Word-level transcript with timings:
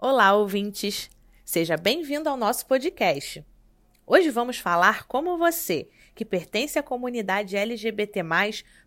Olá, 0.00 0.32
ouvintes! 0.32 1.10
Seja 1.44 1.76
bem-vindo 1.76 2.28
ao 2.28 2.36
nosso 2.36 2.64
podcast. 2.66 3.44
Hoje 4.06 4.30
vamos 4.30 4.56
falar 4.56 5.08
como 5.08 5.36
você, 5.36 5.88
que 6.14 6.24
pertence 6.24 6.78
à 6.78 6.84
comunidade 6.84 7.56
LGBT, 7.56 8.22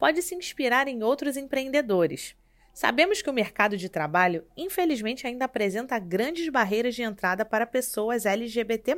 pode 0.00 0.20
se 0.20 0.34
inspirar 0.34 0.88
em 0.88 1.04
outros 1.04 1.36
empreendedores. 1.36 2.34
Sabemos 2.74 3.22
que 3.22 3.30
o 3.30 3.32
mercado 3.32 3.76
de 3.76 3.88
trabalho, 3.88 4.44
infelizmente, 4.56 5.28
ainda 5.28 5.44
apresenta 5.44 5.96
grandes 6.00 6.48
barreiras 6.48 6.96
de 6.96 7.02
entrada 7.02 7.44
para 7.44 7.68
pessoas 7.68 8.26
LGBT. 8.26 8.96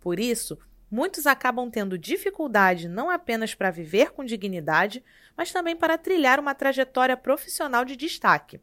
Por 0.00 0.20
isso, 0.20 0.56
muitos 0.88 1.26
acabam 1.26 1.68
tendo 1.68 1.98
dificuldade 1.98 2.88
não 2.88 3.10
apenas 3.10 3.52
para 3.52 3.72
viver 3.72 4.12
com 4.12 4.24
dignidade, 4.24 5.02
mas 5.36 5.50
também 5.50 5.74
para 5.74 5.98
trilhar 5.98 6.38
uma 6.38 6.54
trajetória 6.54 7.16
profissional 7.16 7.84
de 7.84 7.96
destaque. 7.96 8.60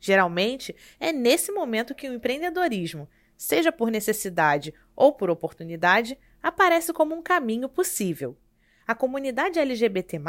Geralmente, 0.00 0.74
é 0.98 1.12
nesse 1.12 1.52
momento 1.52 1.94
que 1.94 2.08
o 2.08 2.14
empreendedorismo, 2.14 3.08
seja 3.36 3.70
por 3.70 3.90
necessidade 3.90 4.72
ou 4.96 5.12
por 5.12 5.30
oportunidade, 5.30 6.18
aparece 6.42 6.92
como 6.92 7.14
um 7.14 7.22
caminho 7.22 7.68
possível. 7.68 8.36
A 8.86 8.94
comunidade 8.94 9.58
LGBT, 9.58 10.20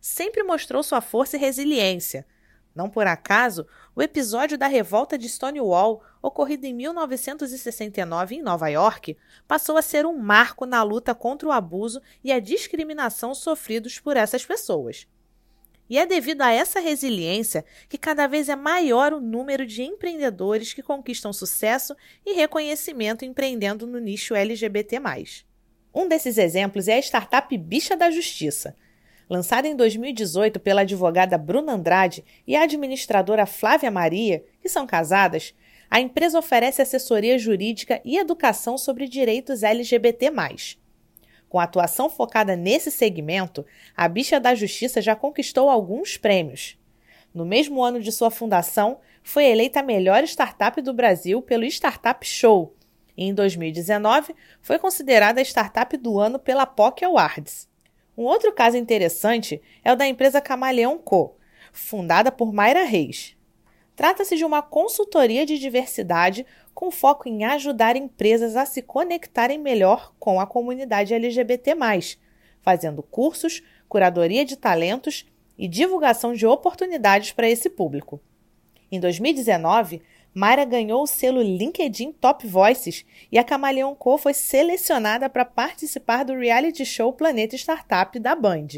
sempre 0.00 0.42
mostrou 0.42 0.82
sua 0.82 1.00
força 1.00 1.36
e 1.36 1.40
resiliência. 1.40 2.24
Não 2.74 2.88
por 2.88 3.08
acaso, 3.08 3.66
o 3.94 4.00
episódio 4.00 4.56
da 4.56 4.68
revolta 4.68 5.18
de 5.18 5.28
Stonewall, 5.28 6.00
ocorrido 6.22 6.64
em 6.64 6.72
1969 6.72 8.36
em 8.36 8.42
Nova 8.42 8.68
York, 8.68 9.16
passou 9.48 9.76
a 9.76 9.82
ser 9.82 10.06
um 10.06 10.16
marco 10.16 10.64
na 10.64 10.82
luta 10.84 11.14
contra 11.14 11.48
o 11.48 11.52
abuso 11.52 12.00
e 12.22 12.30
a 12.30 12.38
discriminação 12.38 13.34
sofridos 13.34 13.98
por 13.98 14.16
essas 14.16 14.46
pessoas. 14.46 15.08
E 15.88 15.98
é 15.98 16.04
devido 16.04 16.42
a 16.42 16.52
essa 16.52 16.80
resiliência 16.80 17.64
que 17.88 17.96
cada 17.96 18.26
vez 18.26 18.48
é 18.48 18.56
maior 18.56 19.12
o 19.12 19.20
número 19.20 19.64
de 19.64 19.82
empreendedores 19.82 20.74
que 20.74 20.82
conquistam 20.82 21.32
sucesso 21.32 21.96
e 22.26 22.34
reconhecimento 22.34 23.24
empreendendo 23.24 23.86
no 23.86 23.98
nicho 23.98 24.34
LGBT. 24.34 25.00
Um 25.94 26.06
desses 26.06 26.36
exemplos 26.36 26.88
é 26.88 26.94
a 26.94 26.98
startup 26.98 27.56
Bicha 27.56 27.96
da 27.96 28.10
Justiça. 28.10 28.76
Lançada 29.28 29.68
em 29.68 29.76
2018 29.76 30.60
pela 30.60 30.82
advogada 30.82 31.36
Bruna 31.36 31.72
Andrade 31.72 32.24
e 32.46 32.56
a 32.56 32.62
administradora 32.62 33.46
Flávia 33.46 33.90
Maria, 33.90 34.44
que 34.60 34.68
são 34.68 34.86
casadas, 34.86 35.54
a 35.90 36.00
empresa 36.00 36.38
oferece 36.38 36.82
assessoria 36.82 37.38
jurídica 37.38 38.00
e 38.04 38.18
educação 38.18 38.76
sobre 38.76 39.08
direitos 39.08 39.62
LGBT. 39.62 40.30
Com 41.48 41.58
atuação 41.58 42.10
focada 42.10 42.54
nesse 42.54 42.90
segmento, 42.90 43.64
a 43.96 44.06
Bicha 44.06 44.38
da 44.38 44.54
Justiça 44.54 45.00
já 45.00 45.16
conquistou 45.16 45.70
alguns 45.70 46.16
prêmios. 46.16 46.78
No 47.32 47.46
mesmo 47.46 47.82
ano 47.82 48.00
de 48.00 48.12
sua 48.12 48.30
fundação, 48.30 48.98
foi 49.22 49.46
eleita 49.46 49.80
a 49.80 49.82
melhor 49.82 50.22
startup 50.24 50.80
do 50.82 50.92
Brasil 50.92 51.40
pelo 51.40 51.64
Startup 51.64 52.26
Show. 52.26 52.74
E 53.16 53.24
em 53.24 53.34
2019, 53.34 54.34
foi 54.60 54.78
considerada 54.78 55.40
a 55.40 55.44
startup 55.44 55.96
do 55.96 56.18
ano 56.18 56.38
pela 56.38 56.66
POC 56.66 57.04
Awards. 57.04 57.68
Um 58.16 58.24
outro 58.24 58.52
caso 58.52 58.76
interessante 58.76 59.62
é 59.84 59.92
o 59.92 59.96
da 59.96 60.06
empresa 60.06 60.40
Camaleão 60.40 60.98
Co., 60.98 61.36
fundada 61.72 62.32
por 62.32 62.52
Mayra 62.52 62.84
Reis. 62.84 63.37
Trata-se 63.98 64.36
de 64.36 64.44
uma 64.44 64.62
consultoria 64.62 65.44
de 65.44 65.58
diversidade 65.58 66.46
com 66.72 66.88
foco 66.88 67.28
em 67.28 67.44
ajudar 67.44 67.96
empresas 67.96 68.54
a 68.54 68.64
se 68.64 68.80
conectarem 68.80 69.58
melhor 69.58 70.14
com 70.20 70.38
a 70.38 70.46
comunidade 70.46 71.12
LGBT, 71.12 71.76
fazendo 72.62 73.02
cursos, 73.02 73.60
curadoria 73.88 74.44
de 74.44 74.54
talentos 74.56 75.26
e 75.58 75.66
divulgação 75.66 76.32
de 76.32 76.46
oportunidades 76.46 77.32
para 77.32 77.50
esse 77.50 77.68
público. 77.68 78.20
Em 78.88 79.00
2019, 79.00 80.00
Mayra 80.32 80.64
ganhou 80.64 81.02
o 81.02 81.06
selo 81.08 81.42
LinkedIn 81.42 82.12
Top 82.12 82.46
Voices 82.46 83.04
e 83.32 83.36
a 83.36 83.42
Camaleão 83.42 83.96
Co 83.96 84.16
foi 84.16 84.32
selecionada 84.32 85.28
para 85.28 85.44
participar 85.44 86.24
do 86.24 86.38
reality 86.38 86.84
show 86.84 87.12
Planeta 87.12 87.56
Startup 87.56 88.16
da 88.20 88.36
Band. 88.36 88.68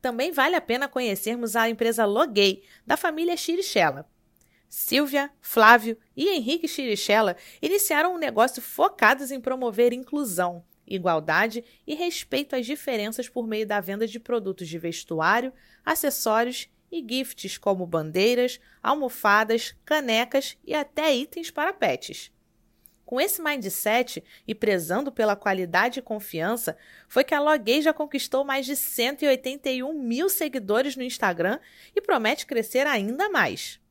Também 0.00 0.32
vale 0.32 0.56
a 0.56 0.60
pena 0.62 0.88
conhecermos 0.88 1.54
a 1.54 1.68
empresa 1.68 2.06
Logay, 2.06 2.62
da 2.86 2.96
família 2.96 3.36
Chirichella. 3.36 4.08
Silvia, 4.76 5.30
Flávio 5.40 5.96
e 6.16 6.30
Henrique 6.30 6.66
Chirichella 6.66 7.36
iniciaram 7.62 8.12
um 8.12 8.18
negócio 8.18 8.60
focados 8.60 9.30
em 9.30 9.40
promover 9.40 9.92
inclusão, 9.92 10.64
igualdade 10.84 11.64
e 11.86 11.94
respeito 11.94 12.56
às 12.56 12.66
diferenças 12.66 13.28
por 13.28 13.46
meio 13.46 13.64
da 13.64 13.80
venda 13.80 14.04
de 14.04 14.18
produtos 14.18 14.66
de 14.66 14.76
vestuário, 14.76 15.52
acessórios 15.86 16.68
e 16.90 17.06
gifts 17.08 17.56
como 17.56 17.86
bandeiras, 17.86 18.58
almofadas, 18.82 19.76
canecas 19.84 20.58
e 20.64 20.74
até 20.74 21.14
itens 21.14 21.52
para 21.52 21.72
pets. 21.72 22.32
Com 23.06 23.20
esse 23.20 23.40
mindset 23.40 24.24
e 24.44 24.56
prezando 24.56 25.12
pela 25.12 25.36
qualidade 25.36 26.00
e 26.00 26.02
confiança, 26.02 26.76
foi 27.06 27.22
que 27.22 27.32
a 27.32 27.40
Loguei 27.40 27.80
já 27.80 27.92
conquistou 27.92 28.44
mais 28.44 28.66
de 28.66 28.74
181 28.74 29.94
mil 29.94 30.28
seguidores 30.28 30.96
no 30.96 31.04
Instagram 31.04 31.60
e 31.94 32.00
promete 32.00 32.44
crescer 32.44 32.88
ainda 32.88 33.28
mais. 33.28 33.83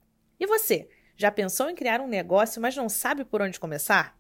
E 0.43 0.45
você, 0.45 0.89
já 1.15 1.31
pensou 1.31 1.69
em 1.69 1.73
criar 1.73 2.01
um 2.01 2.07
negócio, 2.07 2.61
mas 2.61 2.75
não 2.75 2.89
sabe 2.89 3.23
por 3.23 3.41
onde 3.41 3.57
começar? 3.57 4.19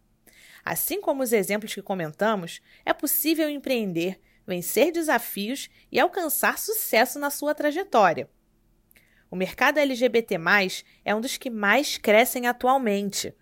Assim 0.63 1.01
como 1.01 1.21
os 1.21 1.33
exemplos 1.33 1.73
que 1.73 1.81
comentamos, 1.81 2.61
é 2.85 2.93
possível 2.93 3.49
empreender, 3.49 4.21
vencer 4.47 4.93
desafios 4.93 5.69
e 5.91 5.99
alcançar 5.99 6.57
sucesso 6.57 7.19
na 7.19 7.29
sua 7.29 7.53
trajetória. 7.53 8.29
O 9.29 9.35
mercado 9.35 9.79
LGBT, 9.79 10.37
é 11.03 11.13
um 11.13 11.19
dos 11.19 11.35
que 11.35 11.49
mais 11.49 11.97
crescem 11.97 12.47
atualmente. 12.47 13.35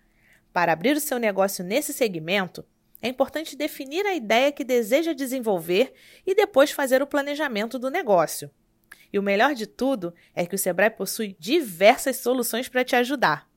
Para 0.52 0.72
abrir 0.72 0.96
o 0.96 1.00
seu 1.00 1.20
negócio 1.20 1.64
nesse 1.64 1.92
segmento, 1.92 2.66
é 3.00 3.06
importante 3.06 3.54
definir 3.54 4.04
a 4.06 4.12
ideia 4.12 4.50
que 4.50 4.64
deseja 4.64 5.12
desenvolver 5.12 5.92
e 6.26 6.34
depois 6.34 6.72
fazer 6.72 7.00
o 7.00 7.06
planejamento 7.06 7.78
do 7.78 7.92
negócio. 7.92 8.50
E 9.12 9.18
o 9.18 9.22
melhor 9.22 9.54
de 9.54 9.66
tudo 9.66 10.14
é 10.34 10.46
que 10.46 10.54
o 10.54 10.58
Sebrae 10.58 10.90
possui 10.90 11.36
diversas 11.38 12.16
soluções 12.16 12.68
para 12.68 12.84
te 12.84 12.96
ajudar. 12.96 13.48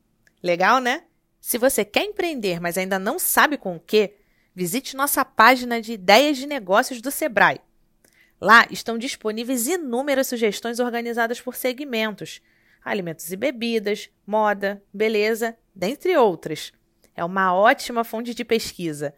Legal, 0.43 0.79
né? 0.79 1.03
Se 1.39 1.57
você 1.57 1.85
quer 1.85 2.03
empreender, 2.03 2.59
mas 2.59 2.77
ainda 2.77 2.99
não 2.99 3.17
sabe 3.17 3.57
com 3.57 3.75
o 3.75 3.79
que, 3.79 4.15
visite 4.53 4.95
nossa 4.95 5.23
página 5.23 5.81
de 5.81 5.93
ideias 5.93 6.37
de 6.37 6.47
negócios 6.47 7.01
do 7.01 7.11
Sebrae. 7.11 7.61
Lá 8.39 8.67
estão 8.69 8.97
disponíveis 8.97 9.67
inúmeras 9.67 10.27
sugestões 10.27 10.79
organizadas 10.79 11.39
por 11.39 11.55
segmentos: 11.55 12.41
alimentos 12.83 13.31
e 13.31 13.37
bebidas, 13.37 14.09
moda, 14.25 14.83
beleza, 14.93 15.57
dentre 15.73 16.17
outras. 16.17 16.73
É 17.15 17.23
uma 17.23 17.53
ótima 17.55 18.03
fonte 18.03 18.33
de 18.33 18.43
pesquisa. 18.43 19.13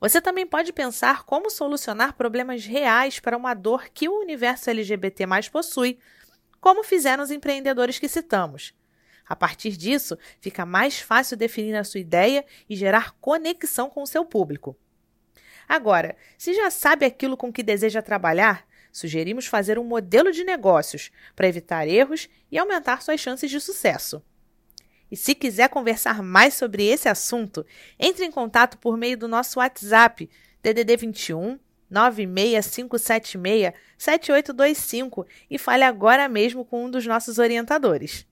Você 0.00 0.18
também 0.18 0.46
pode 0.46 0.72
pensar 0.72 1.24
como 1.24 1.50
solucionar 1.50 2.14
problemas 2.14 2.64
reais 2.64 3.20
para 3.20 3.36
uma 3.36 3.52
dor 3.52 3.90
que 3.92 4.08
o 4.08 4.18
universo 4.18 4.70
LGBT 4.70 5.26
possui, 5.52 5.98
como 6.58 6.82
fizeram 6.82 7.22
os 7.22 7.30
empreendedores 7.30 7.98
que 7.98 8.08
citamos. 8.08 8.72
A 9.28 9.36
partir 9.36 9.76
disso, 9.76 10.18
fica 10.40 10.64
mais 10.64 10.98
fácil 10.98 11.36
definir 11.36 11.76
a 11.76 11.84
sua 11.84 12.00
ideia 12.00 12.44
e 12.68 12.74
gerar 12.74 13.12
conexão 13.20 13.90
com 13.90 14.02
o 14.02 14.06
seu 14.06 14.24
público. 14.24 14.76
Agora, 15.68 16.16
se 16.36 16.54
já 16.54 16.70
sabe 16.70 17.04
aquilo 17.04 17.36
com 17.36 17.52
que 17.52 17.62
deseja 17.62 18.02
trabalhar, 18.02 18.66
sugerimos 18.90 19.46
fazer 19.46 19.78
um 19.78 19.84
modelo 19.84 20.32
de 20.32 20.42
negócios 20.42 21.12
para 21.36 21.46
evitar 21.46 21.86
erros 21.86 22.28
e 22.50 22.58
aumentar 22.58 23.02
suas 23.02 23.20
chances 23.20 23.50
de 23.50 23.60
sucesso. 23.60 24.20
E 25.10 25.16
se 25.16 25.34
quiser 25.34 25.68
conversar 25.68 26.22
mais 26.22 26.54
sobre 26.54 26.86
esse 26.86 27.08
assunto, 27.08 27.66
entre 27.98 28.24
em 28.24 28.30
contato 28.30 28.78
por 28.78 28.96
meio 28.96 29.18
do 29.18 29.26
nosso 29.26 29.58
WhatsApp 29.58 30.30
DDD 30.62 30.96
21 30.96 31.58
96576 31.90 33.72
7825 33.98 35.26
e 35.50 35.58
fale 35.58 35.82
agora 35.82 36.28
mesmo 36.28 36.64
com 36.64 36.84
um 36.84 36.90
dos 36.90 37.04
nossos 37.04 37.38
orientadores. 37.38 38.29